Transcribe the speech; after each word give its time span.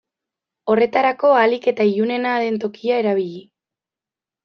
Horretarako 0.73 1.31
ahalik 1.35 1.69
eta 1.73 1.89
ilunena 1.91 2.35
den 2.47 2.61
tokia 2.67 3.01
erabili. 3.07 3.43